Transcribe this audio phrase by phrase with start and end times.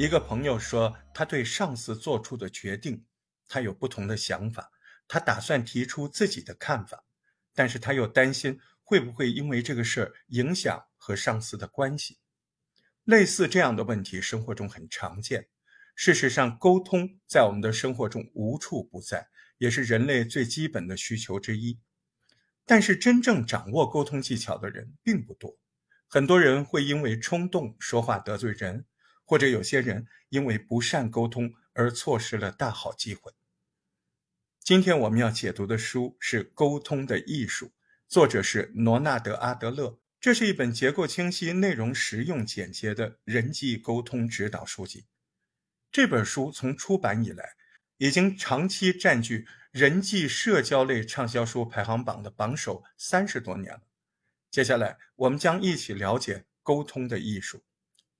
[0.00, 3.04] 一个朋友说，他对上司做出的决定，
[3.46, 4.70] 他有不同的想法，
[5.06, 7.04] 他打算提出自己的看法，
[7.54, 12.18] 但是他又担心会不会因为这个事儿影响和上司的关系。
[13.04, 15.48] 类似这样的问题，生活中很常见。
[15.94, 19.28] 事实上，沟通在我们的生活中无处不在，
[19.58, 21.78] 也是人类最基本的需求之一。
[22.64, 25.58] 但是，真正掌握沟通技巧的人并不多。
[26.08, 28.86] 很多人会因为冲动说话得罪人。
[29.30, 33.32] 或者有些人因为不善沟通而错失了大好机会。
[34.58, 37.66] 今天我们要解读的书是《沟通的艺术》，
[38.08, 40.00] 作者是罗纳德·阿德勒。
[40.20, 45.06] 这是一本结构清晰、内容实用简洁的人际沟通指导书籍。
[45.92, 47.50] 这本书从出版以来，
[47.98, 53.82] 已经长期占据人际社交类畅销书排行榜的榜首三十多年了。
[54.50, 57.62] 接下来，我们将一起了解沟通的艺术。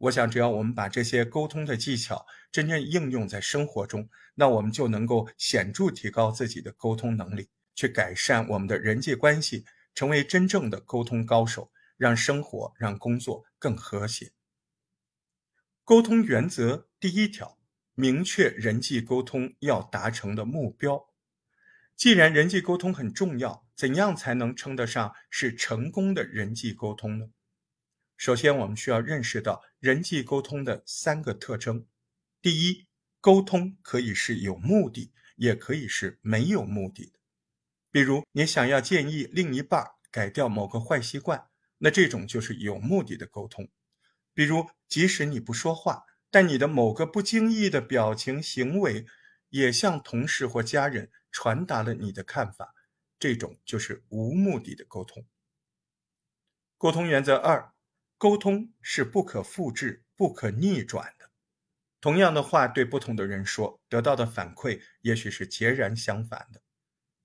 [0.01, 14.33] 我想，只要我们把这些沟通的技巧真正应用在生活中，那我们就能够显著提高自己的沟通能力，去改善我们的人际关系，成为真正的沟通高手，让生活、让工作更和谐。
[15.85, 17.59] 沟通原则第一条：
[17.95, 21.11] 明确人际沟通要达成的目标。
[21.95, 27.27] 既然人际沟通很重要，怎样才能称得上是成功的人际沟通呢？
[28.21, 31.87] 首先，我们需要认识到人际沟通的三个特征。
[32.43, 32.87] 第一，
[33.19, 37.13] 沟通可以是有目的，也可以是没有目的的。
[37.91, 41.49] 比如，你想要建议另一半改掉某个坏习惯，
[41.79, 43.71] 那这种就是有目的的沟通。
[44.35, 49.07] 比如，即使你不说话，但你的某个不经意的表情、行为，
[49.49, 52.75] 也向同事或家人传达了你的看法，
[53.19, 55.25] 这种就是无目的的沟通。
[56.77, 57.73] 沟通原则二。
[58.21, 61.31] 沟通是不可复制、不可逆转的。
[62.03, 66.61] 同样的话对不同的人说，得到的反馈也许是截然相反的。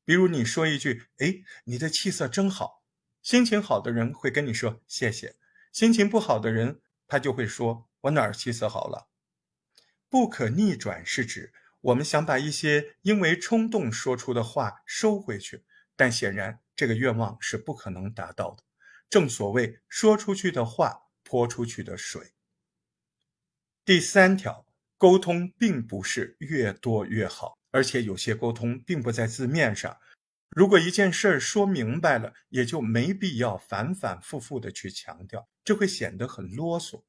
[0.06, 2.86] 比如你说一句：“哎，你的气色真好。”
[3.22, 5.36] 心情好的人会跟你说“谢谢”，
[5.74, 9.10] 心情不好的人他就会说：“我哪儿气色好了？”
[10.08, 11.52] 不可逆转是指
[11.82, 15.66] 我们想把一些因为冲动说出的话收回去，
[15.98, 18.65] 但显然这个愿望是不可能达到的。
[19.10, 22.34] 正所谓说出去的话，泼出去的水。
[23.84, 24.66] 第三条，
[24.98, 29.98] 沟通并不是越多越好，而且有些沟通并不在字面上。
[30.50, 37.04] 如果一件事儿说明白了，也就没必要反反复复的去强调，这会显得很啰嗦。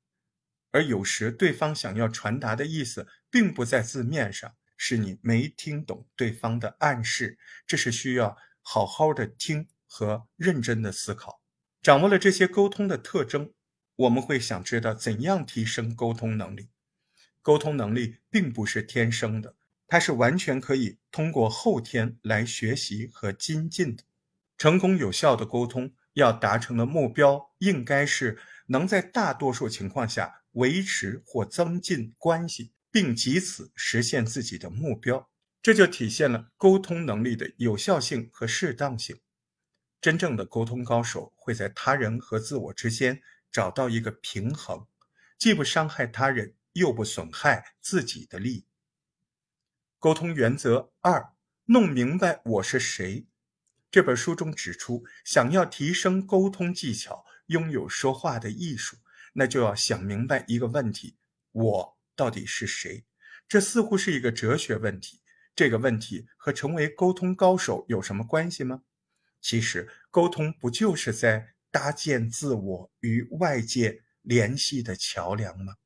[0.73, 11.41] 而有时对方想要传达的意思并不在字面上，是你没听懂对方的暗示，这是需要好好的听和认真的思考。
[11.87, 13.53] 掌握了这些沟通的特征，
[13.95, 16.67] 我们会想知道怎样提升沟通能力。
[17.43, 19.55] 沟通能力并不是天生的，
[19.87, 24.03] 它是完全可以通过后天来学习和精进的。
[24.59, 28.37] 成功有效的沟通要达成的目标，应该是
[28.67, 35.31] 能在大多数情况下维持或增进关系，并藉此实现自己的目标。
[35.63, 39.21] 这就体现了沟通能力的有效性和适当性。
[40.07, 44.87] 真正的沟通高手会在他人和自我之间找到一个平衡，
[45.37, 48.67] 既不伤害他人，又不损害自己的利益。
[49.99, 51.33] 沟通原则二：
[51.65, 53.27] 弄明白我是谁。
[53.91, 58.99] 这本书中指出，想要提升沟通技巧，拥有说话的艺术，
[59.33, 61.17] 那就要想明白一个问题：
[61.51, 63.05] 我到底是谁？
[63.49, 65.21] 这似乎是一个哲学问题。
[65.57, 68.83] 这个问题和成为沟通高手有什么关系吗？
[69.49, 75.77] 其实，沟通不就是在搭建自我与外界联系的桥梁吗？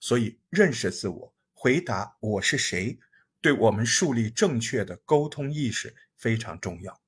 [0.00, 2.98] 所以，认识自我，回答我是谁，
[3.40, 7.00] 对我们树立正确的沟通意识非常重要。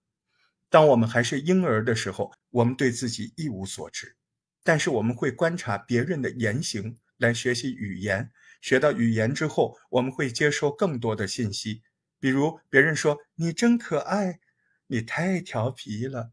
[0.70, 4.14] 当我们还是婴儿的时候，我们对自己一无所知，
[4.62, 8.30] 但是我们会观察别人的言行来学习语言。
[8.60, 11.82] 学到语言之后，我们会接收更多的信息，
[12.20, 14.38] 比如别人说你真可爱。
[14.86, 16.32] 你太调皮了，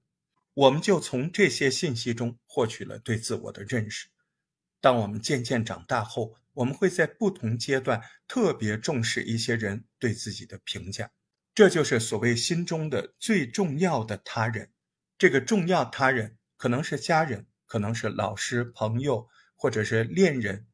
[0.53, 4.09] 我们就从这些信息中获取了对自我的认识。
[4.79, 11.11] 当我们渐渐长大后，我们会在不同阶段特别重视一些人对自己的评价，
[11.55, 14.71] 这就是所谓心中的最重要的他人。
[15.17, 20.67] 这个重要他人可能是家人，可能是老师、朋友，或者是恋人。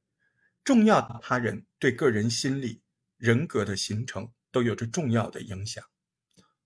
[0.64, 2.82] 重要的他人对个人心理、
[3.18, 5.84] 人格的形成都有着重要的影响。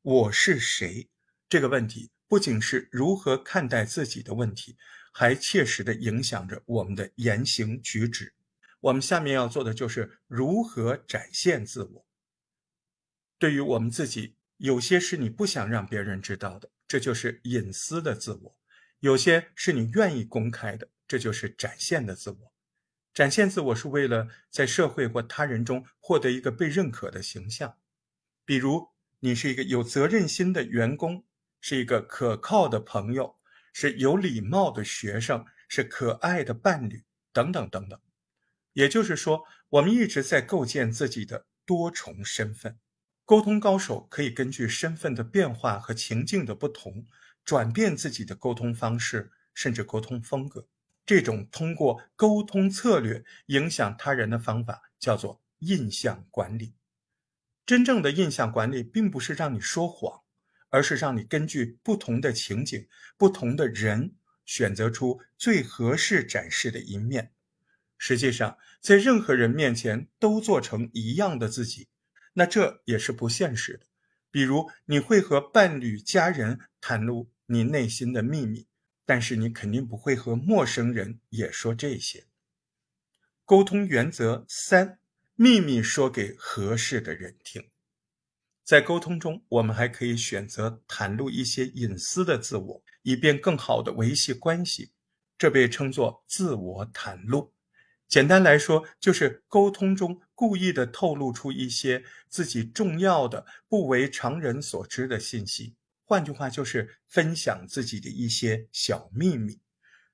[0.04, 1.10] 我是谁？
[1.48, 4.76] 这个问题不仅是如何看待自己的问题，
[5.14, 8.34] 还切实的影响着我们的言行举止。
[8.80, 12.06] 我们下面要做的就是如何展现自我。
[13.38, 18.56] 对于我们自己，有些是你不想让别人知道的，这就是隐私的自我；
[19.02, 22.54] 有些是你愿意公开的，这就是展现的自我。
[23.14, 27.78] 展现自我是为了在社会或他人中获得一个被认可的形象，
[28.44, 28.90] 比如
[29.24, 31.26] 你是一个有责任心的员工，
[31.60, 33.36] 是一个可靠的朋友，
[33.72, 38.00] 是有礼貌的学生，是可爱的伴侣，等等等等。
[38.74, 42.80] 也就是说，我们一直在构建自己的多重身份。
[43.24, 47.06] 沟通高手可以根据身份的变化和情境的不同，
[47.46, 50.68] 转变自己的沟通方式，甚至沟通风格。
[51.06, 56.74] 这种通过沟通策略影响他人的方法叫做印象管理。
[57.66, 60.22] 真正的印象管理并不是让你说谎，
[60.70, 62.88] 而是让你根据不同的情景、
[63.18, 64.16] 不同的人，
[64.46, 67.32] 选择出最合适展示的一面。
[67.98, 71.88] 实际上，在任何人面前都做成一样的自己，
[72.34, 73.86] 那这也是不现实的。
[74.32, 78.68] 比如，你会和伴侣、家人袒露你内心的秘密。
[79.04, 82.28] 但是你肯定不会和陌生人也说这些。
[83.44, 85.00] 沟通原则三：
[85.44, 87.68] 秘密说给合适的人听。
[88.64, 94.92] 在沟通中，我们还可以选择袒露一些隐私的自我，以便更好的维系关系。
[95.40, 97.56] 这被称作自我袒露。
[98.08, 105.76] 简单来说，就是沟通中故意的透露出一些自己重要的、不为常人所知的信息。
[106.06, 109.60] 换句话就是分享自己的一些小秘密，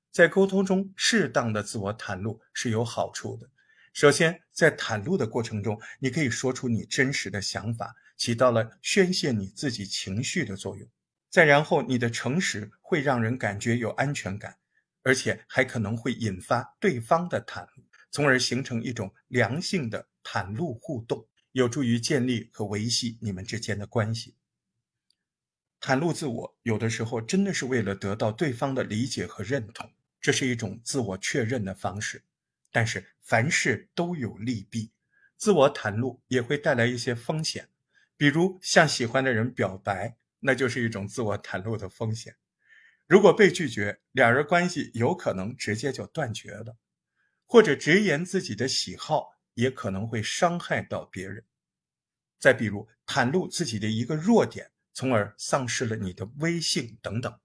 [0.09, 3.49] 在沟通中适当的自我袒露是有好处的。
[3.97, 10.87] 首先，在袒露的过程中，你可以说出你真实的想法，起到了宣泄你自己情绪的作用。
[11.31, 14.57] 再然后，你的诚实会让人感觉有安全感，
[15.01, 24.35] 而且还可能会引发对方的袒露，从而形成一种良性的袒露互动，有助于建立和维系你们之间的关系。
[25.81, 29.91] 袒露自我，有的时候真的是为了得到对方的理解和认同，
[30.21, 32.21] 这是一种自我确认的方式。
[32.77, 34.91] 但是凡事都有利弊，
[35.35, 37.69] 自我袒露也会带来一些风险，
[38.15, 42.35] 比如向喜欢的人表白，那就是一种自我袒露的风险。
[43.07, 46.77] 如果被拒绝，两人关系有可能直接就断绝了；
[47.47, 51.43] 或者直言自己的喜好，也可能会伤害到别人。
[52.37, 54.69] 再比如袒露自己的一个弱点。
[54.93, 57.39] 从而丧失了你的威信等等，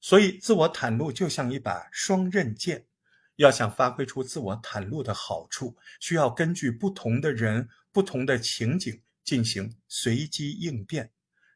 [0.00, 2.86] 所以自我袒露就像一把双刃剑，
[3.36, 11.12] 要想发挥出自我袒露的好处，需要根据不同的人、不同的情景进行随机应变。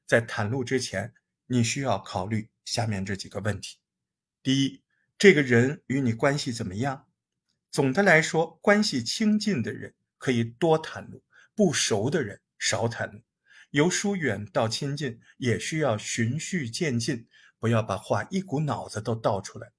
[0.07, 1.15] 在袒露之前，
[1.47, 3.79] 你需要考虑下面这几个问题：
[4.43, 4.83] 第一，
[5.19, 7.07] 这个人与你关系怎么样？
[7.71, 11.23] 总的来说，关系亲近的人可以多袒露，
[11.55, 13.21] 不熟的人少袒露。
[13.73, 17.29] 由疏远到亲近，也需要循序渐进，
[17.59, 19.73] 不要把话一股脑子都倒出来。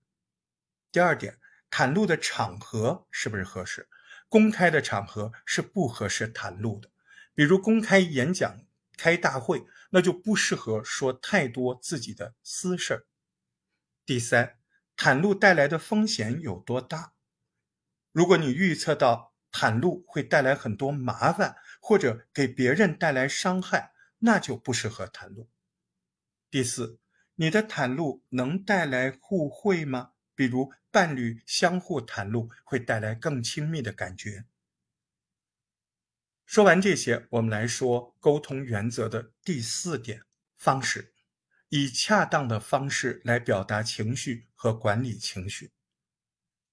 [0.92, 1.39] 第二点，
[1.72, 3.88] 袒露的场合是不是合适？
[4.28, 6.90] 公开的场合是不合适袒露的，
[7.34, 8.60] 比如公开演讲、
[8.98, 13.06] 开大会，那就不适合说太多自己的私事儿。
[14.06, 14.58] 第三，
[14.96, 17.14] 袒露带来的风险有多大？
[18.12, 21.56] 如果你预测到袒露会带来很多麻烦。
[21.82, 25.50] 或者给别人带来伤害，那就不适合袒露。
[26.52, 27.00] 第四，
[27.36, 30.12] 你的袒露能带来互惠吗？
[30.40, 34.46] 比如伴侣相互袒露会带来更亲密的感觉。
[36.46, 40.24] 说完这些，我们来说沟通原则的第四点
[40.56, 41.14] 方式：
[41.68, 45.74] 以恰当的方式来表达情绪和管理情绪。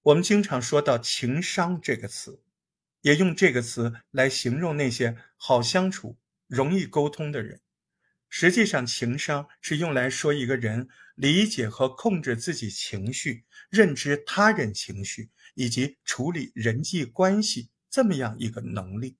[0.01, 2.41] 我们经常说到“情商”这个词。
[3.01, 7.59] 也用这个词来形容那些好相处、容易沟通的人。
[8.29, 19.17] 实际上，情商是用来说一个人理解和控制自己情绪、认知他人情绪以及处理人际关系这么样一个能力。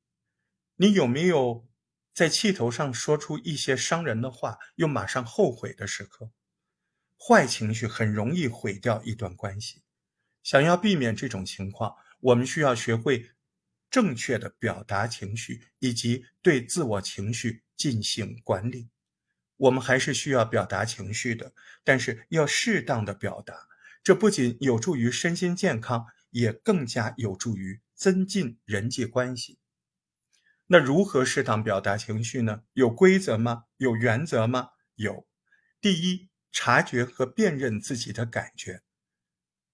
[0.75, 1.67] 你有没有
[2.13, 6.31] 在气头上说出一些伤人的话，又马上后悔的时刻？
[7.17, 9.81] 坏情绪很容易毁掉一段关系。
[10.43, 13.31] 想要避免这种情况，我们需要学会。
[13.89, 18.89] 正确的表达情绪以及对自我情绪进行管理，
[19.57, 23.67] 我们还是需要表达情绪的，但是要适当的表达。
[24.01, 29.59] 这不仅有助于身心健康，也更加有助于增进人际关系。
[30.67, 32.63] 那如何适当表达情绪呢？
[32.73, 33.63] 有规则吗？
[33.77, 34.69] 有原则吗？
[34.95, 35.27] 有。
[35.81, 38.81] 第一，察觉和辨认自己的感觉。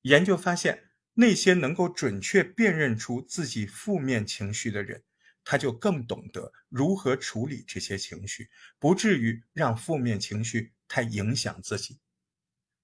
[0.02, 0.90] 研究发现。
[1.16, 5.04] 那些能够准确辨认出自己负面情绪的人，
[5.44, 12.00] 他就更懂得如何处理这些情绪，不至于让负面情绪太影响自己。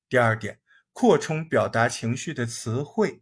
[0.07, 0.59] 第二点，
[0.91, 3.21] 扩充表达情绪的词汇。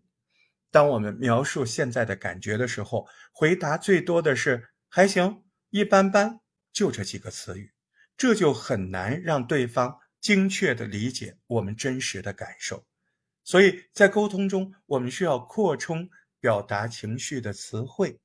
[0.69, 6.41] 当我们描述现在的感觉的时候，回答最多的是“还行”“一般般”，
[6.73, 7.73] 就这几个词语，
[8.17, 12.85] 这就很难让对方精确地理解我们真实的感受。
[13.43, 18.19] 所以在沟通中，我们需要扩充表达情绪的词汇，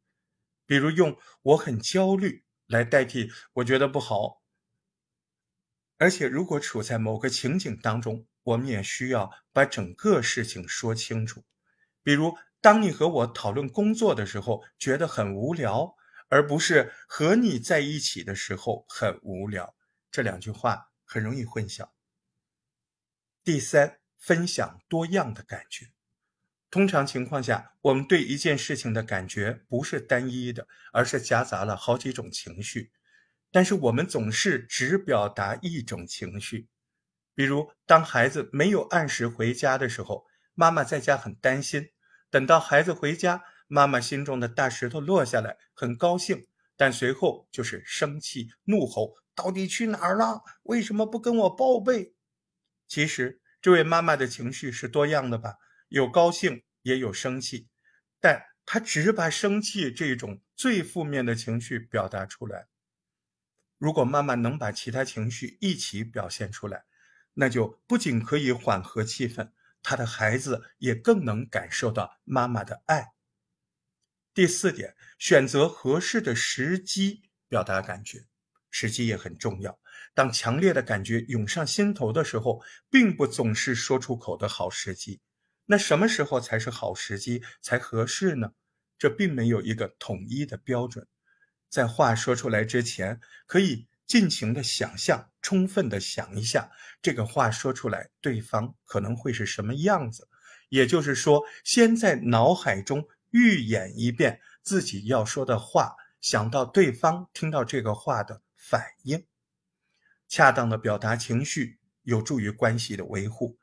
[0.66, 4.42] 比如用“我很焦虑”来代替“我觉得不好”。
[5.98, 11.44] 而且，如果处在某个情景当中，我们也需要把整个事情说清楚。
[12.02, 15.94] 比如，当你和我讨论工作的时候，觉得很无聊，
[16.28, 19.76] 而不是和你在一起的时候很无聊，
[20.10, 21.90] 这两句话很容易混淆。
[23.44, 25.92] 第三，分享多样的感觉。
[26.72, 32.90] 通常情况下，我们对一件事情的感觉不是单一的，而是夹杂了好几种情绪。
[33.50, 36.68] 但是我们总是只表达一种情绪。
[37.34, 40.24] 比如，当孩子没有按时回家的时候。
[40.54, 41.92] 妈妈在家很担心，
[42.30, 50.42] 等到孩子回家，妈妈心中的大石头落下来，很高兴，但随后就是生气、怒吼：“到底去哪儿了？
[50.64, 52.14] 为什么不跟我报备？”
[52.86, 55.56] 其实，这位妈妈的情绪是多样的吧，
[55.92, 57.68] 有高兴，也有生气，
[58.18, 62.68] 但他只把生气这种最负面的情绪表达出来。
[63.76, 66.86] 如果妈妈能把其他情绪一起表现出来，
[67.34, 69.50] 那就不仅可以缓和气氛。
[69.82, 73.12] 他的孩子也更能感受到妈妈的爱。
[74.32, 78.24] 第四点，选择合适的时机表达感觉，
[78.70, 79.78] 时机也很重要。
[80.14, 85.20] 当强烈的感觉涌上心头的时候，并不总是说出口的好时机。
[85.66, 88.52] 那什么时候才是好时机才合适呢？
[88.98, 91.06] 这并没有一个统一的标准。
[91.68, 93.86] 在话说出来之前，可以。
[94.04, 100.28] 尽情的想象，充分的想一下，这个话说出来，对方可能会是什么样子。
[100.68, 109.24] 也就是说，先在脑海中预演一遍自己要说的话，想到对方听到这个话的反应。
[110.28, 113.56] 恰当的表达情绪，有助于关系的维护。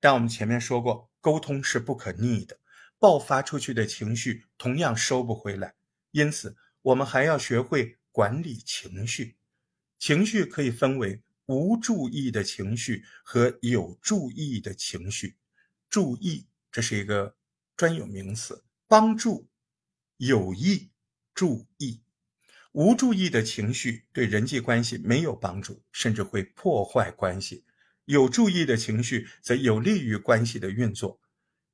[0.00, 2.60] 但我们前面说过，沟通是不可逆的，
[2.98, 5.74] 爆发出去的情绪同样收不回来。
[6.10, 9.38] 因此，我们还要学会管理情绪。
[9.98, 15.38] 情绪可以分为无注意的情绪和有注意的情绪。
[15.88, 17.34] 注意，这是一个
[17.74, 19.48] 专有名词，帮助、
[20.18, 20.90] 有益、
[21.34, 22.02] 注意。
[22.72, 27.64] 无注意的情绪对人际关系没有帮助，甚至会破坏关系；
[28.04, 31.20] 有注意的情绪则有利于关系的运作。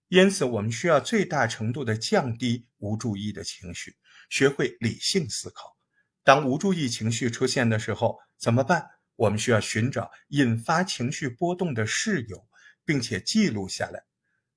[0.08, 3.96] 因此，我们需要最大程度的降低无注意的情绪，
[4.28, 5.76] 学会理性思考。
[6.24, 8.88] 当无注意情绪出现的时候，怎么办？
[9.16, 12.48] 我们需要寻找引发情绪波动的事由，
[12.84, 14.04] 并且记录下来。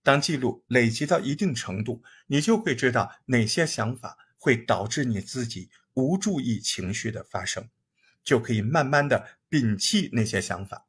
[0.01, 7.70] 当记录累积到一定程度，你就会知道哪些想法会导致你自己无注意情绪的发生，
[8.24, 10.88] 就可以慢慢的摒弃那些想法。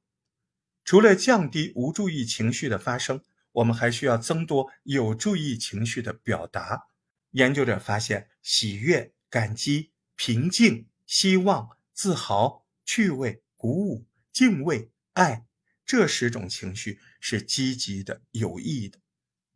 [0.85, 3.23] 除了降低无注意情绪的发生，
[3.53, 6.89] 我们还需要增多有注意情绪的表达。
[7.31, 9.91] 研究者发现，喜悦、感激。
[10.17, 15.45] 平静、希望、自豪、趣味、鼓舞、敬畏、爱，
[15.85, 19.01] 这十种情绪是积极的、有益的。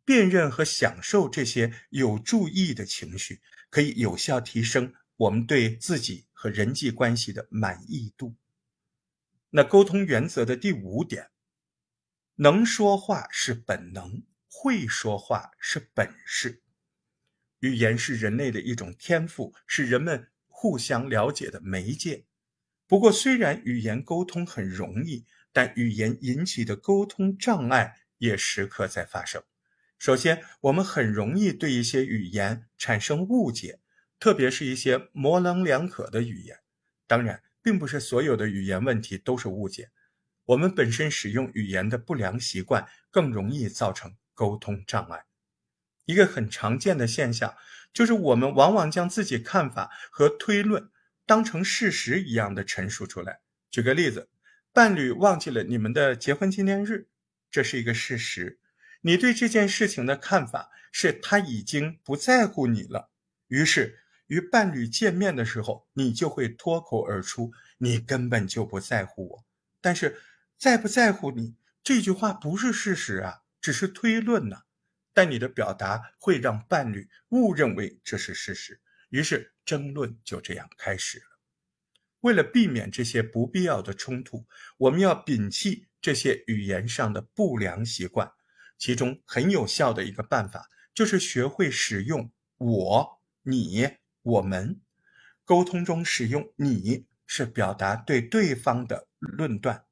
[0.03, 8.35] 辨认和享受这些有注意的情绪，可以有效提升我们对自己和人际关系的满意度。
[9.49, 11.29] 那沟通原则的第五点，
[12.35, 16.61] 能说话是本能，会说话是本事。
[17.59, 20.29] 语言是人类的一种天赋，是人们。
[20.61, 22.25] 互相了解的媒介。
[22.85, 29.41] 不过，虽然语言沟通很容易，但语言引起的沟通障碍也时刻在发生。
[29.97, 33.79] 首先，我们很容易对一些语言产生误解，
[34.19, 36.59] 特别是一些模棱两可的语言。
[37.07, 39.89] 当然，并不是所有的语言问题都是误解。
[40.45, 45.25] 我们本身使用语言的不良习惯更容易造成沟通障碍。
[46.05, 47.55] 一个很常见的现象。
[47.91, 50.91] 就是我们往往将自己看法和推论
[51.25, 53.39] 当成事实一样的陈述出来。
[53.71, 54.29] 举个例子，
[54.71, 57.09] 伴侣忘记了你们的结婚纪念日，
[57.49, 58.59] 这是一个事实。
[59.01, 63.09] 你对这件事情的看法是他已经不在乎你了。
[63.47, 63.99] 于是
[64.29, 69.45] 与伴侣见面的时候，你就会脱口而出：“你根本就不在乎我。”
[69.81, 70.21] 但是，
[70.57, 74.57] 在不在乎你这句话不是事实啊，只是推论呢。
[75.13, 81.25] 但你的表达会让伴侣误认为这是事实，于是争论就这样开始了。
[82.21, 84.45] 为了避免这些不必要的冲突，
[84.77, 88.31] 我们要摒弃这些语言上的不良习惯。
[88.77, 93.89] 其中很有效的一个办法，就是学会使用“我”“你
[94.29, 94.79] ”“我们”。
[95.45, 99.85] 沟通中使用“你”是表达对对方的论断，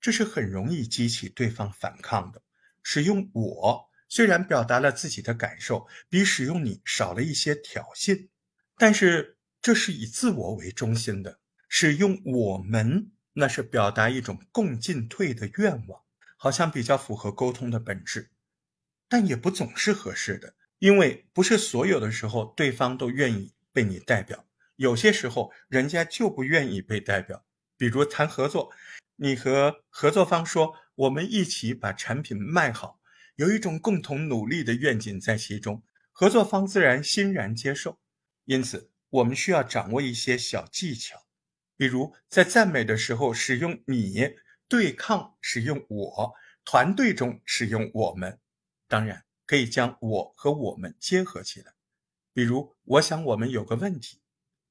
[0.00, 2.42] 这是很容易激起对方反抗的。
[2.82, 8.28] 使用“我”虽然表达了自己的感受，比使用“你”少了一些挑衅，
[8.76, 11.40] 但是这是以自我为中心的。
[11.68, 16.02] 使用“我们”，那是表达一种共进退的愿望，
[16.36, 18.30] 好像比较符合沟通的本质，
[19.08, 24.46] 但也不总是合适的，因为不是所有的时候对方都愿意被你代表。
[24.76, 27.44] 有些时候，人家就不愿意被代表。
[27.76, 28.72] 比如谈合作，
[29.16, 32.98] 你和合作方说：“我们一起把产品卖好，
[33.34, 37.98] 有一种共同努力的愿景在其中。”合作方自然欣然接受。
[38.46, 41.26] 因此，我们需要掌握一些小技巧，
[41.76, 44.36] 比如在赞美的时候使用“你”，
[44.68, 46.32] 对抗使用“我”，
[46.64, 48.40] 团队中使用“我们”。
[48.88, 51.75] 当然，可以将“我”和“我们”结合起来。
[52.36, 54.20] 比如，我想我们有个问题。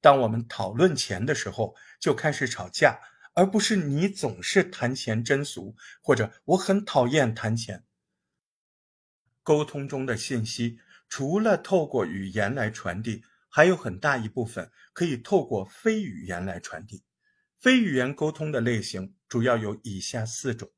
[0.00, 3.00] 当我们讨论钱的时候，就开始吵架，
[3.34, 7.84] 而不是你总是谈钱真俗，或者我很讨厌谈钱。
[9.42, 17.02] 沟通中的信息，除了透过语言来传递，还有很大一部分可以透过非语言来传递。
[17.58, 20.70] 非语言沟通的类型主要有以下四种：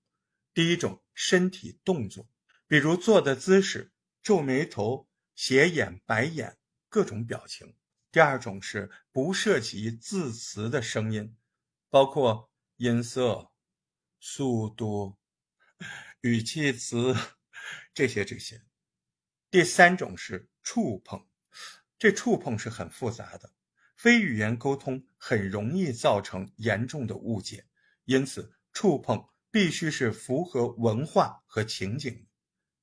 [0.54, 2.26] 第一种，身体动作，
[2.66, 3.92] 比如坐的姿势、
[4.22, 6.56] 皱眉头、斜眼、白眼，
[6.88, 7.74] 各种表情。
[8.10, 11.36] 第二种是不涉及字词的声音，
[11.90, 13.50] 包括音色、
[14.18, 15.18] 速度、
[16.22, 17.14] 语气词
[17.92, 18.62] 这些这些。
[19.50, 21.26] 第三种是触碰，
[21.98, 23.52] 这触碰是很复杂的，
[23.96, 27.66] 非语言沟通很容易造成严重的误解，
[28.04, 32.26] 因此触碰必须是符合文化和情景，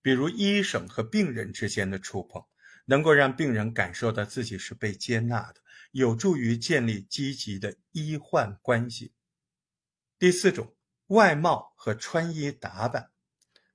[0.01, 2.45] 比如医生和病人之间的触碰。
[2.85, 9.13] 能够让病人感受到自己是被接纳的，有助于建立积极的医患关系。
[10.17, 10.75] 第四种，
[11.07, 13.11] 外貌和穿衣打扮。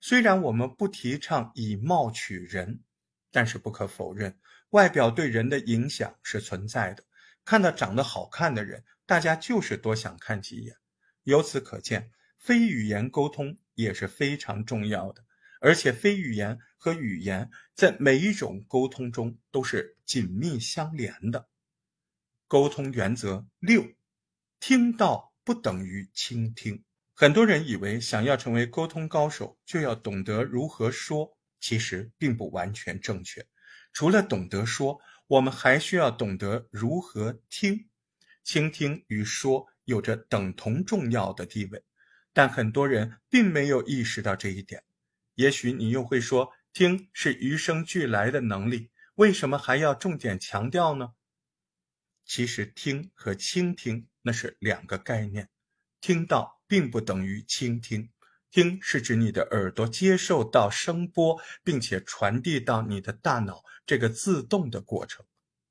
[0.00, 2.82] 虽然我们不提倡以貌取人，
[3.30, 4.38] 但是不可否认，
[4.70, 7.04] 外表对人的影响是存在的。
[7.44, 10.76] 看到长得好看的人，大家就是多想看几眼。
[11.24, 15.24] 由此可见，非语言沟通也是非常重要的。
[15.60, 21.48] 而且，非语言和语言在每一种沟通中都是紧密相连的。
[22.48, 23.86] 沟通原则六：
[24.58, 26.82] 听到不等于倾听。
[27.14, 33.46] 很多人以为想要成为沟通高手，就要懂得如何说，其实并不完全正确。
[33.92, 37.86] 除了懂得说，我们还需要懂得如何听。
[38.42, 41.84] 倾听与说有着等同重要的地位，
[42.32, 44.82] 但很多人并没有意识到这一点。
[45.34, 51.14] 也许你又会说，听是与生俱来的能力，为什么还要重点强调呢？
[52.24, 55.48] 其实，听和倾听那是两个概念，
[56.00, 58.10] 听到并不等于倾听。
[58.50, 65.24] 听是指你的耳朵接受到声波，并且传递到你的大脑这个自动的过程，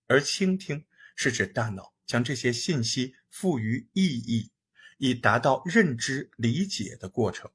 [0.07, 4.51] 而倾听是指大脑将这些信息赋予意义，
[4.97, 7.51] 以达到认知理解的过程。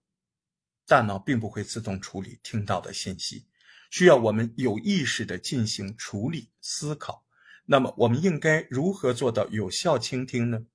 [0.86, 3.46] 大脑并不会自动处理听到的信息，
[3.90, 7.24] 需要我们有意识地进行处理思考。
[7.64, 10.66] 那么，我们应该如何做到有效倾听呢？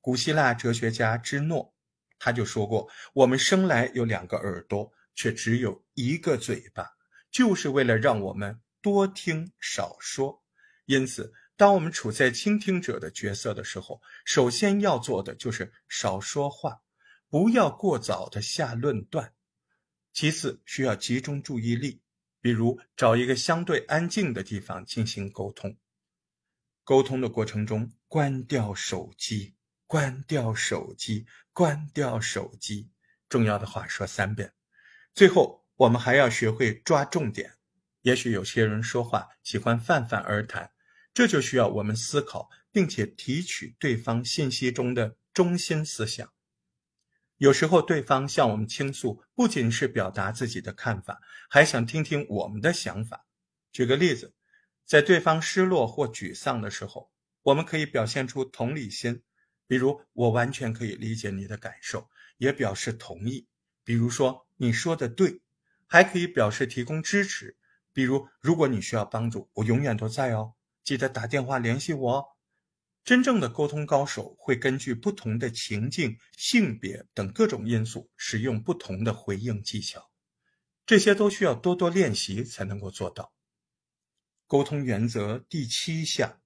[0.00, 1.74] 古希腊哲学家芝诺
[2.18, 6.96] 他就说过：“我们生来有两个耳朵，却只有一个嘴巴，
[7.30, 10.44] 就是为了让我们多听少说。
[10.86, 16.82] 因此，当我们处在倾听者的角色的时候，首先要做的就是少说话。”
[17.28, 19.32] 不要过早的下论断，
[20.12, 22.00] 其次需要集中注意力，
[22.40, 25.76] 比如找一个相对安静的地方进行沟通。
[26.84, 29.54] 沟通的过程中，关掉手机，
[29.86, 32.90] 关掉手机，关掉手机。
[33.26, 34.52] 重要的话说三遍。
[35.14, 37.54] 最后，我们还要学会抓重点。
[38.02, 40.72] 也许有些人说话喜欢泛泛而谈，
[41.14, 46.33] 这就需要我们思考，并且提取对方信息中的中心思想。
[47.38, 51.20] 有时候，对方向我们倾诉，不仅是表达自己的看法，
[51.50, 53.26] 还想听听我们的想法。
[53.72, 54.34] 举个例子，
[54.84, 57.10] 在对方失落或沮丧的时候，
[57.42, 59.22] 我们可以表现出同理心，
[59.66, 63.48] 比如“我完全可以理解你的感受，也表示同意”。
[63.82, 65.42] 比如说“你说的对”，
[65.88, 67.56] 还可以表示提供支持，
[67.92, 72.24] 比如，如果你需要帮助，我永远都在哦，记得打电话联系我哦。
[73.04, 80.10] 真正的沟通高手会根据不同的情境、性别等各种因素，使用不同的回应技巧。
[80.86, 83.34] 这些都需要多多练习才能够做到。
[84.46, 86.40] 沟通原则第七项：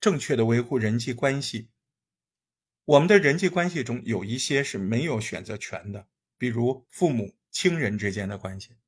[0.00, 1.68] 正确的维护人际关系。
[2.86, 8.78] 我们的人际关系中有一些是没有选择权的，比如父母、亲人之间的关系。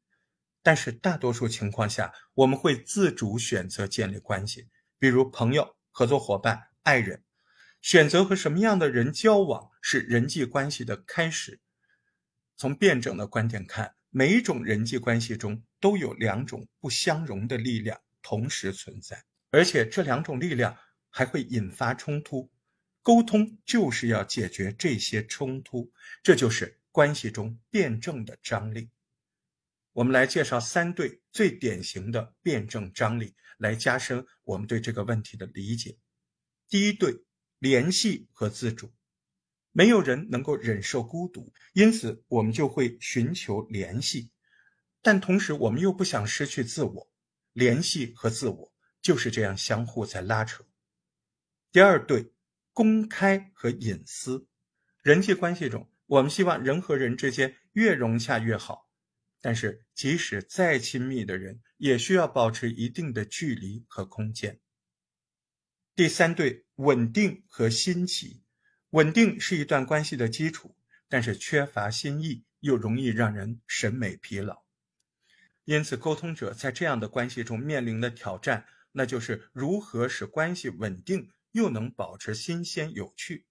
[0.63, 6.70] 但是大多数情况下，我们会自主选择建立关系，比如朋友、合作伙伴。
[6.83, 7.23] 爱人
[7.81, 11.61] 选择和什么样的人交往是人际关系的开始。
[12.57, 20.77] 从辩证的观点看，每一种人际关系中都有两种不相容的力量同时存在，而且这两种力量
[21.09, 22.51] 还会引发冲突。
[23.03, 25.91] 沟通就是要解决这些冲突，
[26.23, 28.91] 这就是关系中辩证的张力。
[29.93, 35.97] 我们来介绍三对最典型的辩证张力，来加深我们对这个问题的理解。
[36.71, 37.25] 第一对，
[37.59, 38.93] 联系和自主，
[39.73, 44.31] 没有人能够忍受孤独，因此我们就会寻求联系，
[45.03, 47.11] 但同时我们又不想失去自我，
[47.53, 50.65] 联系和自我就是这样相互在拉扯。
[51.73, 52.33] 第二对，
[52.73, 54.47] 公开和隐私，
[55.03, 58.89] 人际关系中，我们希望人和人之间越融洽越好，
[59.41, 64.61] 但是即使再亲密的人，也需要保持一定的距离和空间。
[66.01, 68.43] 第三对稳定和新奇，
[68.89, 70.75] 稳定是一段关系的基础，
[71.11, 74.63] 但是缺乏新意又容易让人审美疲劳。
[75.67, 83.45] 因此，沟通者在这样的关系中面临的挑战，那就是如何使关系稳定又能保持新鲜有趣。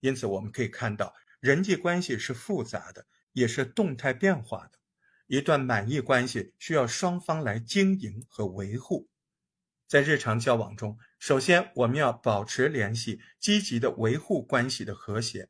[0.00, 4.78] 因此，我们可以看到，人际关系是复杂的，也是动态变化的。
[5.28, 9.08] 一段满意关系需要双方来经营和维护。
[9.90, 15.48] 在日常交往中，首先我们要保持联系，积极的维护关系的和谐；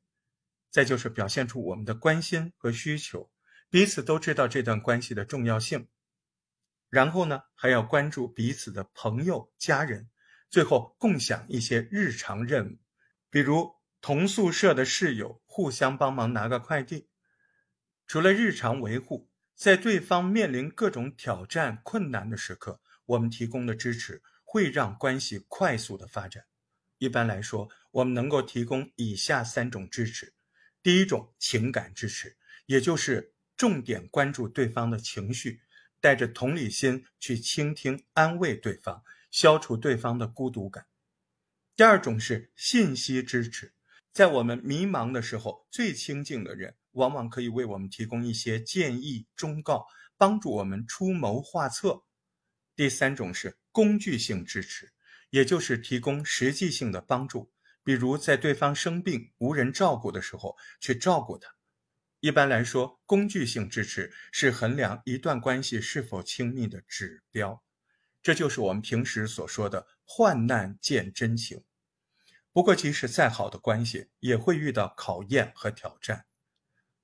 [0.71, 3.31] 再就是表现出我们的关心和需求，
[3.69, 5.89] 彼此都知道这段关系的重要性。
[6.89, 10.09] 然后呢，还要关注彼此的朋友、家人，
[10.49, 12.79] 最后共享一些日常任务，
[13.29, 17.11] 比如同宿舍的室友互相帮忙拿个快递。
[18.07, 24.23] 除了日常维护，在对方面临各种挑战、困难的时刻，我们提供的支持。
[24.53, 26.45] 会让关系快速的发展。
[26.99, 30.35] 一般来说，我们能够提供以下三种支持：
[30.83, 35.61] 第一种，情感支持，也就是重点关注对方的情绪，
[36.01, 40.83] 带着同理心去倾听、安慰对方，消除对方的孤独感；
[41.77, 43.73] 第二种是信息支持，
[44.13, 52.03] 在我们迷茫的时候，最亲近的人往往可以为我们提供一些建议、忠告，帮助我们出谋划策；
[52.81, 53.59] 第三种是。
[53.73, 54.91] 工具性支持，
[55.29, 57.53] 也就是提供实际性的帮助，
[57.85, 61.55] 比如在对方生病无人照顾的时候去照顾他。
[62.21, 67.63] 一般来说，工具性支持是衡量一段关系是否亲密的指标，
[68.23, 71.63] 这就是我们平时所说的“患难见真情”。
[72.51, 76.25] 不过，即使再好的关系，也会遇到考验和挑战。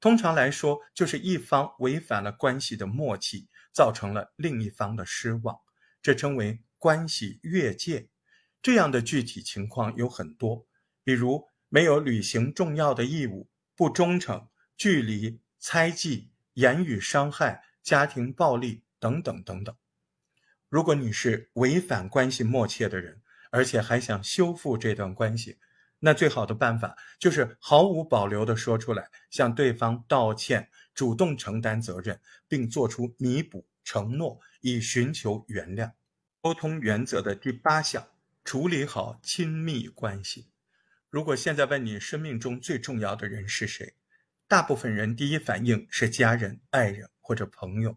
[0.01, 5.61] 通常来说，就是一方违反了关系的默契，造成了另一方的失望。
[6.07, 8.07] 这称为关系越界，
[8.63, 10.65] 这样的具体情况有很多，
[11.03, 19.77] 比如没有履行重要的义务、不忠诚、距离、猜忌、言语伤害、家庭暴力等等等等。
[20.69, 25.59] 如果你是违反关系默契的人，而且还想修复这段关系，
[25.99, 33.67] 那最好的办法就是毫无保留地说出来，向对方道歉，主动承担责任，并做出弥补。
[33.87, 35.93] 承诺以寻求原谅，
[36.41, 38.09] 沟通原则的第八项：
[38.45, 40.51] 处理好亲密关系。
[41.09, 43.95] 如果现在问你生命中最重要的人是谁，
[44.49, 47.97] 大部分人第一反应是家人、爱人或者朋友。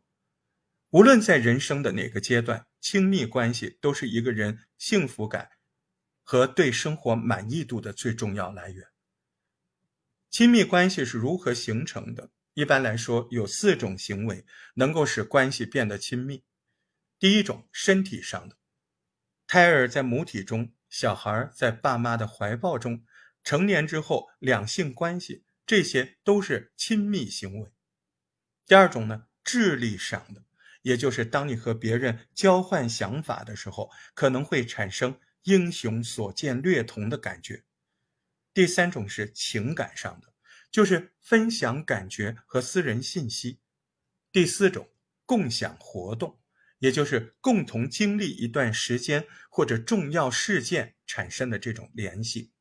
[0.92, 5.50] 无论在人生的哪个阶段，亲密关系都是一个人幸福感
[6.24, 8.88] 和对生活满意度的最重要来源。
[10.30, 12.30] 亲密关系是如何形成的？
[12.60, 16.44] 一般来说，有四种行为能够使关系变得亲密。
[17.18, 18.58] 第一种，身体上的，
[19.48, 23.06] 胎儿在母体中，小孩在爸妈的怀抱中，
[23.46, 27.72] 成年之后两性关系，这些都是亲密行为。
[28.68, 30.44] 第二种呢，智力上的，
[30.82, 37.64] 也就是当你和别人交换想法的时候，可能会产生英雄所见略同的感觉。
[38.54, 40.29] 第三种是情感上的。
[40.72, 43.60] 就是分享感觉和私人信息。
[44.32, 44.90] 第四种，
[45.26, 46.40] 共享活动，
[46.80, 52.52] 也就是共同经历一段时间或者重要事件产生的这种联系。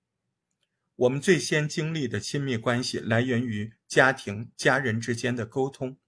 [0.97, 5.99] 我们最先经历的亲密关系来源于家庭、家人之间的沟通，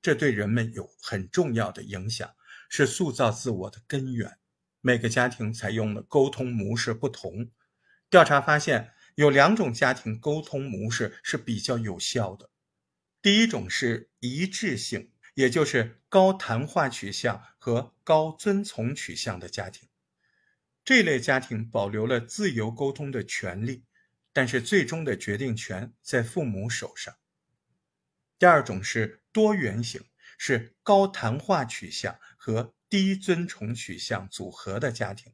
[0.00, 2.34] 这对人们有很重要的影响，
[2.70, 4.38] 是塑造自我的根源。
[4.80, 7.50] 每个家庭采用的沟通模式不同，
[8.08, 12.50] 调查发现有两种家庭沟通模式是比较有效的。
[13.20, 19.88] 第一种是一致性，也就是高谈话取向和高遵从取向的家庭。
[20.84, 23.82] 这类家庭保留了自由沟通的权利，
[24.32, 27.12] 但是最终的决定权在父母手上。
[28.38, 30.00] 第二种是多元型，
[30.38, 35.32] 是高谈话取向和低尊崇取向组合的家庭。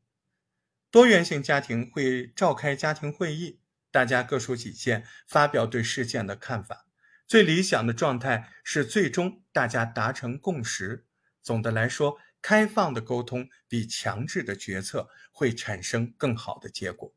[0.90, 3.60] 多元性家庭会召开家庭会议，
[3.94, 6.88] 大家各抒己见，发表对事件的看法。
[7.28, 11.06] 最理想的状态是最终大家达成共识。
[11.40, 17.14] 总的来说，开放的沟通比强制的决策会产生更好的结果。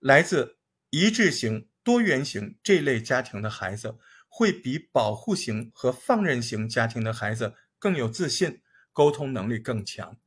[0.00, 0.58] 来自
[0.90, 10.18] 一致型、多元型这类家庭的孩子，会比保护型和放任型家庭的孩子更有自信，沟通能力更强。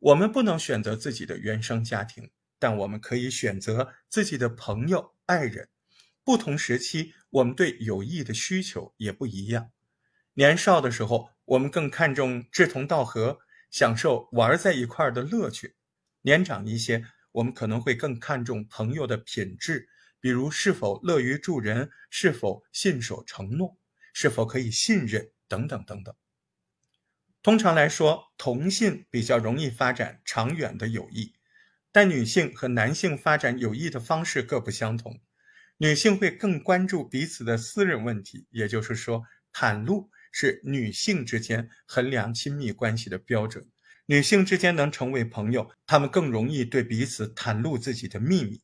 [0.00, 5.68] 我们不能选择自己的原生家庭，但我们可以选择自己的朋友、爱人。
[6.22, 9.72] 不同时期，我们对友谊的需求也不一样。
[10.34, 15.74] 年少的时候，我们更看重志同道合，享受玩在一块儿的乐趣；
[16.22, 19.88] 年长一些，我们可能会更看重朋友的品质，
[20.20, 23.76] 比如是否乐于助人，是否信守承诺，
[24.12, 26.14] 是否可以信任等等等等。
[27.42, 31.34] 通常来说，同性比较容易发展长远的友谊，
[31.92, 35.20] 但女性和男性发展友谊的方式各不相同。
[35.78, 43.66] 女性会更关注彼此的私人问题，也就是说，袒露是女性之间衡量亲密关系的标准。
[44.06, 48.58] 女性之间能成为朋友，她们更容易对彼此袒露自己的秘密；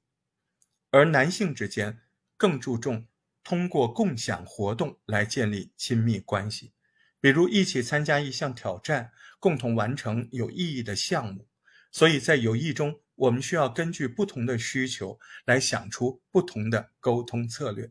[0.90, 2.00] 而男性之间
[2.36, 3.06] 更注重
[3.42, 6.72] 通过共享活动来建立亲密关系，
[7.20, 11.48] 比如一起参加一项挑战，共同完成有意义的项目。
[11.92, 17.90] 所以在友谊中，我们需要根据不同的需求来想出不同的沟通策略。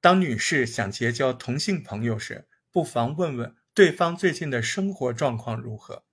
[0.00, 6.04] 当女士想结交同性朋友时，不妨问问对方最近的生活状况如何；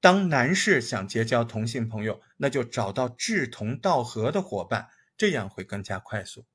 [0.00, 6.46] 当男士想结交同性朋友，那就找到志同道合的伙伴，这样会更加快速。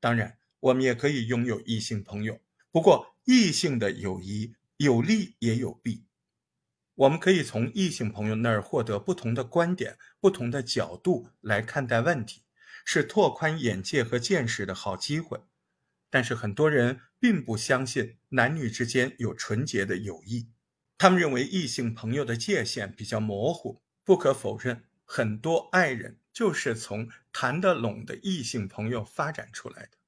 [0.00, 6.04] 当然，我们也可以拥有异性朋友，不过异性的友谊有利也有弊。
[6.96, 12.42] 我们可以从异性朋友那儿获得不同的观点、不同的角度来看待问题，
[12.86, 15.38] 是拓宽眼界和见识的好机会。
[16.08, 20.48] 但是很多人并不相信男女之间有纯洁的友谊，
[20.96, 23.82] 他们认为异性朋友的界限比较模糊。
[24.02, 29.98] 不可否认，很多爱人就是从谈得拢的异性朋友发展出来的。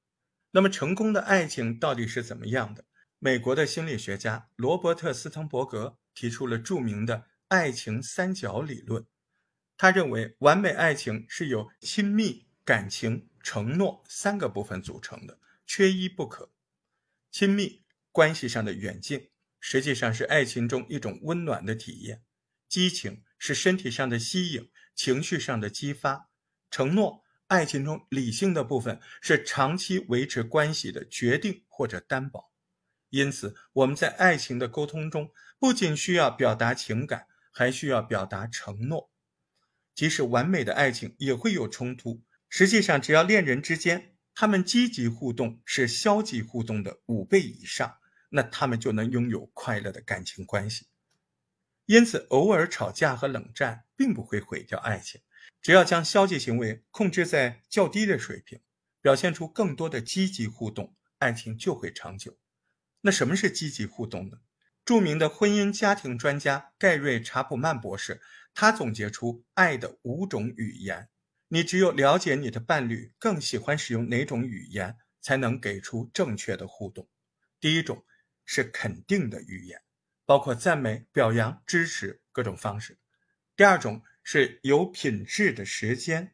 [0.51, 2.85] 那么，成功的爱情到底是怎么样的？
[3.19, 5.99] 美国的心理学家罗伯特·斯滕伯格。
[6.19, 9.05] 提出了著名的爱情三角理论。
[9.77, 16.51] 他认为，完美爱情是由亲密、感情、承诺三个部分组成的，缺一不可。
[17.31, 19.29] 亲密关系上的远近，
[19.61, 22.17] 实际上是爱情中一种温暖的体验；
[22.67, 26.27] 激情是身体上的吸引，情绪上的激发；
[26.69, 32.48] 承诺，爱情中理性的部分，是长期维持关系的决定或者担保。
[33.09, 39.11] 因此，我们在爱情的沟通中，不仅需要表达情感，还需要表达承诺。
[39.93, 42.23] 即使完美的爱情也会有冲突。
[42.47, 47.97] 实际上，只要恋人之间他们积极互动是消极互动的五倍以上，
[48.29, 50.87] 那他们就能拥有快乐的感情关系。
[51.85, 55.21] 因此，偶尔吵架和冷战并不会毁掉爱情。
[55.61, 58.61] 只要将消极行为控制在较低的水平，
[59.01, 62.38] 表现出更多的积极互动，爱情就会长久。
[63.01, 64.39] 那什么是积极互动呢？
[64.85, 68.21] 著名的婚姻家庭专家盖瑞·查普曼博士，
[68.55, 71.09] 他总结出爱的五种语言。
[71.49, 77.07] 你只有了解你的伴侣更喜欢使用哪种语言，才能给出正确的互动。
[77.59, 78.03] 第一种
[78.45, 79.81] 是肯定的语言，
[80.25, 82.97] 包括赞美、表扬、支持各种方式。
[83.55, 86.33] 第二种是有品质的时间，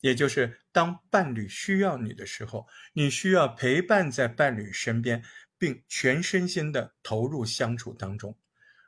[0.00, 5.22] 也就是当伴侣需要你的时候，你需要陪伴在伴侣身边。
[5.64, 8.38] 并全身心的投入相处当中。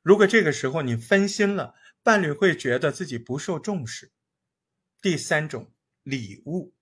[0.02, 4.12] 如果这个时候你分心了，伴侣会觉得自己不受重视。
[5.00, 6.74] 第三种礼物，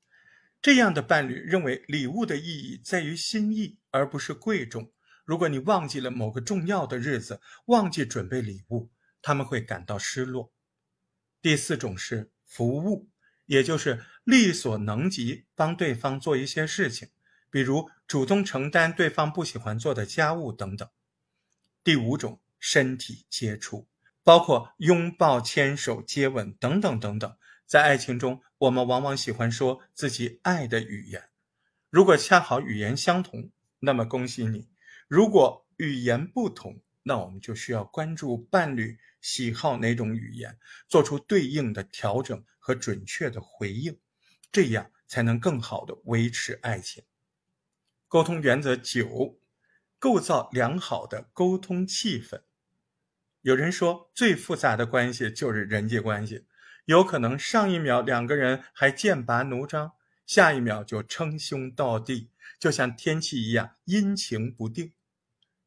[0.61, 4.91] 这样的伴侣认为礼物的意义在于心意，而不是贵重。
[5.25, 8.91] 如果你忘记了某个重要的日子，忘记准备礼物，
[9.23, 10.53] 他们会感到失落。
[11.41, 13.09] 第四种是服务，
[13.47, 17.11] 也就是力所能及帮对方做一些事情，
[17.55, 20.91] 比如主动承担对方不喜欢做的家务等等。
[21.85, 23.87] 第五种身体接触，
[24.25, 27.37] 包括拥抱、牵手、接吻等等等等。
[27.65, 31.29] 在爱情中，我们往往喜欢说自己爱的语言。
[31.91, 34.67] 如果恰好语言相同，那么恭喜你；
[35.07, 43.97] 如果语言不同，那我们就需要关注伴侣喜好哪种语言，做出对应的调整和准确的回应，
[44.51, 47.05] 这样才能更好的维持爱情。
[48.15, 49.41] 沟通原则九：
[49.99, 52.43] 构造良好的沟通气氛。
[53.41, 56.47] 有人说，最复杂的关系就是人际关系，
[56.85, 59.95] 有可能上一秒两个人还剑拔弩张。
[60.25, 64.93] 下一秒就称兄道弟，就像天气一样阴晴不定。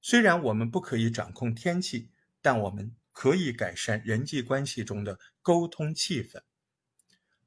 [0.02, 6.44] 虽然我们不可以掌控天气，但我们可以改善人际关系中的沟通气氛。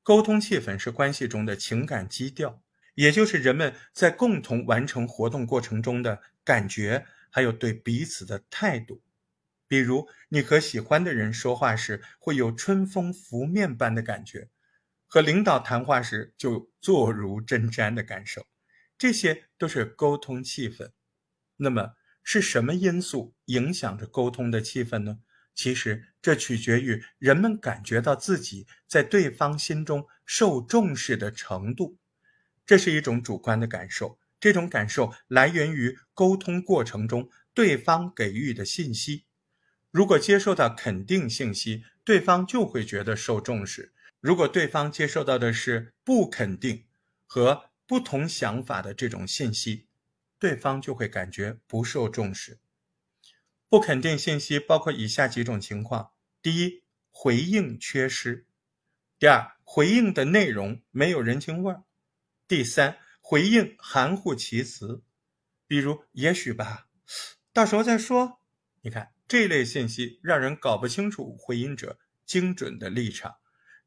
[0.03, 2.63] 沟通气氛是关系中的情感基调，
[2.95, 9.03] 也就是人们在共同完成活动过程中的感觉，还有对彼此的态度。
[9.69, 14.49] 比如，你和喜欢的人说话时，会有春风拂面般的感觉。
[15.07, 18.47] 和领导谈话时就坐如针毡的感受，
[18.97, 20.91] 这些都是沟通气氛。
[21.57, 25.19] 那么是什么因素影响着沟通的气氛呢？
[25.53, 31.99] 其实这取决于人们感觉到自己在对方心中受重视的程度。
[32.71, 39.25] 这是一种主观的感受，这种感受来源于沟通过程中对方给予的信息。
[39.91, 43.93] 如果接受到肯定信息，对方就会觉得受重视。
[44.21, 46.85] 如果对方接受到的是不肯定
[47.27, 49.89] 和不同想法的这种信息，
[50.39, 52.61] 对方就会感觉不受重视。
[53.69, 58.45] 不肯定信息包括以下几种情况：第一，回应缺失；
[59.19, 61.83] 第二，回应的内容没有人情味儿；
[62.51, 65.05] 第三，回应含糊其辞，
[65.69, 66.89] 比如“也许吧
[67.55, 68.41] ”，“到时候再说”。
[68.83, 73.37] 你看这类信息让人搞不清楚回应者精准的立场。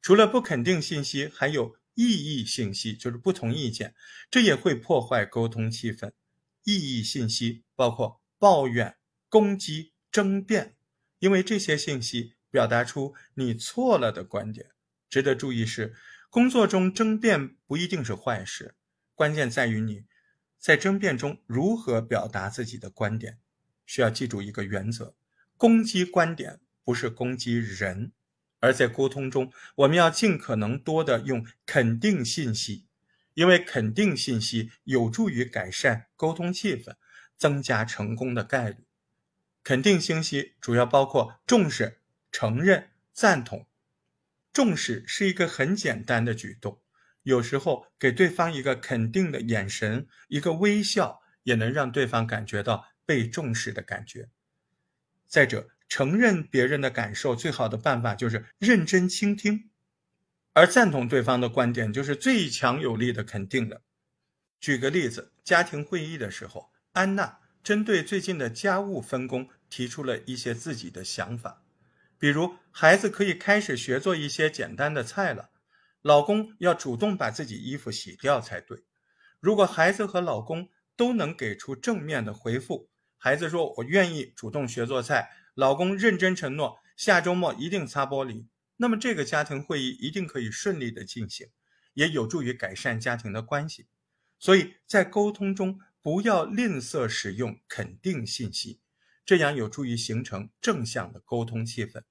[0.01, 3.95] 除了不肯定信息，还有异议信息，就是不同意见，
[4.31, 6.13] 这也会破坏沟通气氛。
[6.63, 8.95] 异议信息包括抱怨、
[9.27, 10.77] 攻击、争辩，
[11.19, 14.69] 因为这些信息表达出你错了的观点。
[15.09, 15.93] 值得注意是，
[16.33, 18.73] 工作中争辩不一定是坏事，
[19.13, 20.05] 关键在于你
[20.57, 23.37] 在争辩中如何表达自己的观点。
[23.85, 25.13] 需要记住一个原则：
[25.57, 28.13] 攻击观点不是攻击人。
[28.61, 32.87] 而在沟通中，我们要尽可能多的用肯定信息，
[33.35, 36.95] 因为肯定信息有助于改善沟通气氛，
[37.37, 38.77] 增加成功的概率。
[39.61, 41.99] 肯定信息主要包括重视、
[42.31, 43.67] 承认、赞同。
[44.53, 46.79] 重视是一个很简单的举动，
[47.23, 54.29] 有时候给对方一个肯定的眼神、一个微笑，也能让对方感觉到被重视的感觉。
[55.27, 59.71] 再者，承认别人的感受最好的办法就是认真倾听，
[60.53, 63.81] 而赞同对方的观点就是最强有力的肯定了。
[64.59, 71.63] 举个例子，家庭会议的时候，安娜针对最近的家务分工提出了一些自己的想法，
[72.19, 75.51] 比如孩子可以开始学做一些简单的菜了，
[76.01, 78.83] 老公要主动把自己衣服洗掉才对。
[79.39, 88.47] 如果孩子和老公都能给出正面的回复，孩子说：“我愿意主动学做菜。”老公认真承诺，下周末一定擦玻璃。
[88.77, 91.49] 那么这个家庭会议一定可以顺利的进行，
[91.93, 93.85] 也有助于改善家庭的关系。
[94.39, 98.79] 所以在沟通中不要吝啬使用肯定信息，
[99.23, 102.01] 这样有助于形成正向的沟通气氛。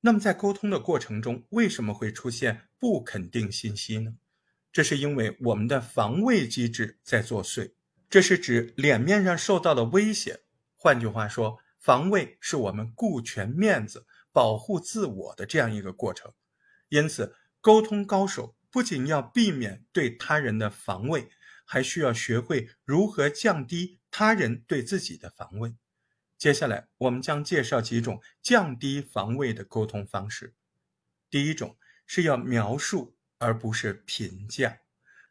[0.00, 4.14] 那么在沟通的过程中，为什么会出现不肯定信息呢？
[4.72, 7.72] 这是因为我们的防卫机制在作祟。
[8.10, 10.40] 这是指脸面上受到了威胁。
[10.76, 11.58] 换句话说。
[11.80, 16.34] 防卫是我们顾全面子、保护自我的这样一个过程，
[16.88, 21.30] 因此，沟通高手不仅要避免对他人的防卫，
[21.64, 25.76] 还需要学会如何降低他人对自己的防卫。
[26.38, 30.54] 接下来，我们将介绍几种降低防卫的沟通方式。
[31.28, 31.76] 第一种
[32.06, 34.78] 是要描述而不是评价。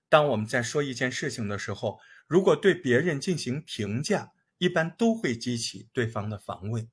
[0.10, 6.90] 当我们在说一件事情的时候，如果对别人进行评价，一般都会激起对方的防卫。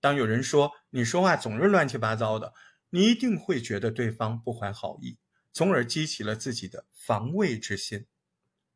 [0.00, 2.54] 当有人说你说话总是乱七八糟的，
[2.90, 5.18] 你一定会觉得对方不怀好意，
[5.52, 8.06] 从而激起了自己的防卫之心。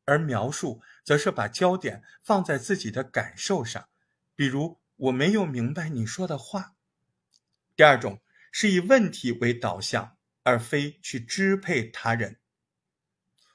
[0.04, 3.88] 而描述则是把焦点放在自己的感受上，
[4.38, 6.76] 比如我没有明白你说的话。
[7.74, 8.22] 第二种
[8.52, 12.38] 是以问题为导向，而非去支配他人。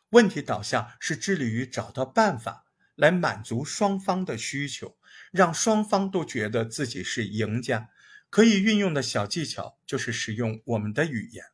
[0.10, 2.66] 问题导向是致力于找到办法
[2.96, 4.98] 来满足双方的需求，
[5.32, 7.90] 让双方都觉得自己是赢家。
[8.30, 11.46] 可以运用的小技巧就是使用我们的语言，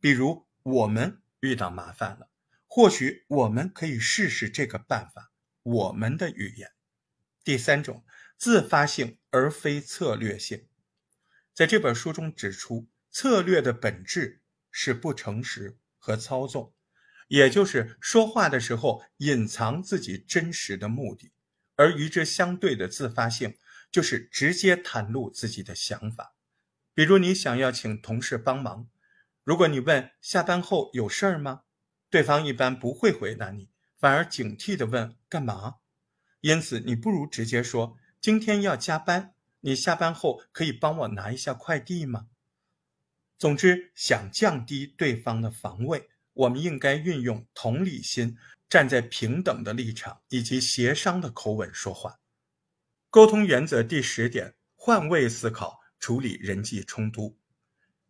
[0.00, 2.28] 比如我们遇到麻烦了，
[2.66, 5.30] 或许我们可以试试这个办法。
[5.62, 6.72] 我们的语言。
[7.42, 8.02] 第三种，
[8.44, 10.66] 自发性而非策略性，
[11.54, 16.74] 在这本书中指出，策略的本质是不诚实和操纵，
[17.28, 21.32] 也就是说话的时候隐藏自己真实的目的，
[21.76, 23.56] 而与之相对的自发性。
[23.90, 26.34] 就是直接袒露自己的想法，
[26.92, 28.90] 比如你想要请同事帮忙，
[29.42, 31.62] 如果你问下班后有事儿吗，
[32.10, 35.76] 对方一般不会回答你，反而警惕地问干嘛。
[36.42, 42.28] 因此，你不如直接说今天要加班，你下班后可以帮我拿一下快递吗？
[43.36, 52.18] 总之，想降低对方的防卫，我们应该运用同理心，站在平等的立场以及协商的口吻说话。
[53.10, 57.38] 沟通原则第十点：换位思考，处理人际冲突。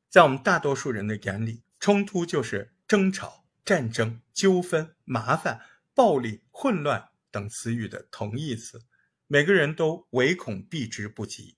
[0.09, 5.61] 在我们大多数人的眼里，冲突就是争吵、战争、纠纷、麻烦、
[5.93, 8.81] 暴力、混乱等词语的同义词，
[9.27, 11.57] 每个人都唯恐避之不及。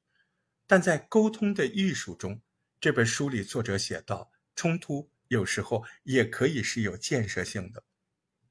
[0.66, 2.42] 但在沟通的艺术中，
[2.80, 7.84] 这本书里作者写道，冲突有时候也可以是有建设性的。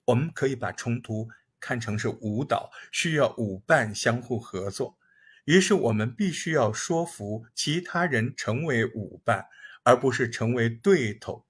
[0.05, 1.30] 我们可以把冲突。
[1.57, 4.99] 看成是舞蹈，需要舞伴相互合作，
[5.45, 9.47] 于是我们必须要说服其他人成为舞伴，
[9.82, 11.47] 而不是成为对头。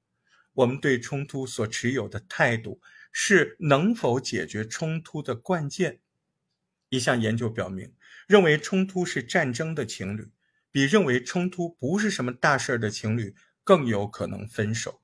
[0.53, 2.79] 我们对冲突所持有的态度，
[3.11, 5.99] 是能否解决冲突的关键。
[6.89, 7.93] 一项研究表明，
[8.27, 10.31] 认为冲突是战争的情侣，
[10.71, 15.01] 比认为冲突不是什么大事的情侣更有可能分手。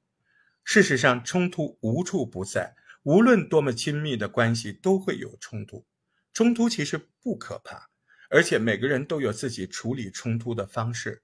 [0.64, 2.76] 事实上，冲突无处不在。
[3.04, 5.88] 无论多么亲密的关系，都会有冲突。
[6.34, 7.90] 冲突其实不可怕，
[8.30, 11.24] 而且每个人都有自己处理冲突的方式。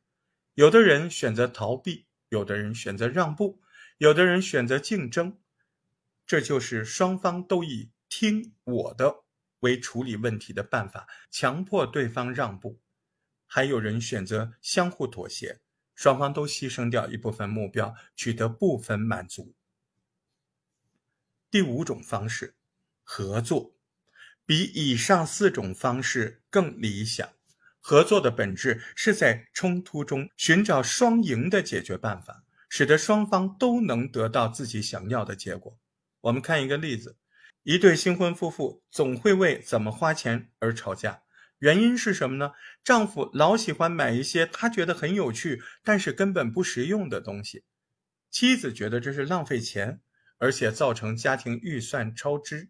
[0.55, 3.62] 有的人选择逃避，有的人选择让步，
[3.99, 5.38] 有的人选择竞争。
[6.26, 9.24] 这就是双方都以听我的
[9.60, 12.80] 为处理问题的办法，强迫对方让步。
[13.45, 15.60] 还有人选择相互妥协，
[15.95, 19.53] 双方都牺牲掉一部分目标，取得部分满足。
[21.49, 22.55] 第五种方式，
[23.03, 23.74] 合作，
[24.45, 27.30] 比以上四种方式更理想。
[27.80, 35.80] 合作的本质是在冲突中寻找双赢的解决办法，使得双方都能得到自己想要的结果。
[36.20, 37.16] 我们看一个例子：
[37.68, 41.24] 一对新婚夫妇总会为怎么花钱而吵架，
[41.59, 42.53] 原因是什么呢？
[42.82, 47.65] 丈夫老喜欢买一些他觉得很有趣，但是根本不实用的东西，
[48.32, 49.99] 妻子觉得这是浪费钱。
[50.38, 52.70] 而且造成家庭预算超支，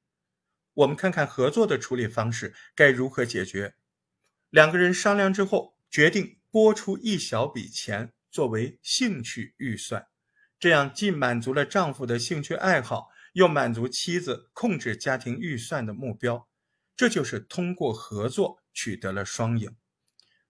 [0.74, 3.76] 我们看看合作的处理方式该如何解决。
[4.50, 10.08] 两个人商量之后，决定拨出一小笔钱作为兴趣预算，
[10.58, 16.48] 这样既满足了丈夫的兴趣爱好，又满足妻子控制家庭预算的目标。
[16.96, 19.76] 这就是通过合作取得了双赢。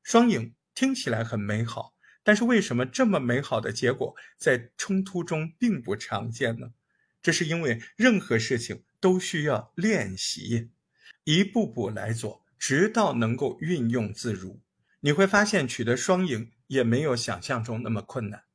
[0.02, 6.72] 双赢听起来很美好，但是为什么这么美好的结果在冲突中并不常见呢？
[7.22, 10.70] 这是因为任何事情都需要练习，
[11.26, 14.62] 一步步来做，直到能够运用自如。
[15.02, 18.46] 你会发现，取得双赢也没有想象中那么困难。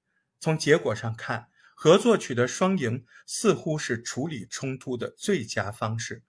[0.41, 6.23] 从结果上看，合作取得双赢似乎是处理冲突的最佳方式，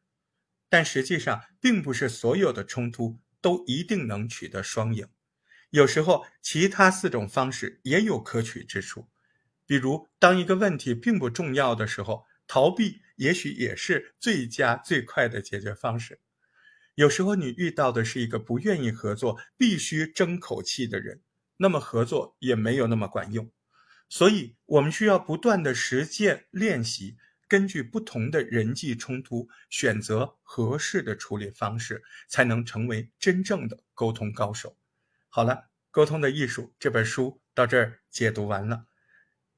[0.70, 5.08] 但实际上，并不是所有的冲突都一定能取得双赢。
[5.70, 9.10] 有时候，其他四种方式也有可取之处。
[9.66, 12.26] 比如，当一个问题并不重要的时候。
[12.46, 16.20] 逃避也许也是最佳最快的解决方式。
[16.94, 21.22] 有时候你遇到的是一个不愿意合作、必须争口气的人，
[21.58, 23.50] 那么合作也没有那么管用。
[24.14, 34.78] 所以，我们需要不断的实践练习，根据不同的人际冲突，选择合适的处理方式，才能成为真正的沟通高手。
[35.30, 35.53] 好了，
[35.89, 38.86] 《沟通的艺术》这本书到这儿解读完了。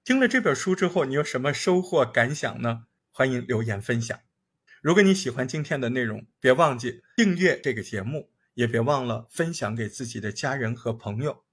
[0.05, 2.85] 听了这本书之后，你有什么收获感想呢？
[3.11, 4.17] 欢迎留言分享。
[4.81, 11.43] 如果你喜欢今天的内容，别忘记订阅这个节目，也别忘了分享给自己的家人和朋友。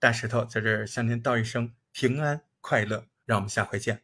[0.00, 4.02] 大石头在这儿向您道一声平安快乐，让我们下回见。